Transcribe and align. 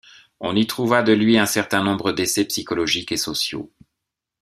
On 0.39 0.55
y 0.55 0.65
trouva 0.65 1.03
de 1.03 1.13
lui 1.13 1.37
un 1.37 1.45
certain 1.45 1.83
nombre 1.83 2.11
d’essais 2.11 2.45
psychologiques 2.45 3.11
et 3.11 3.17
sociaux. 3.17 3.71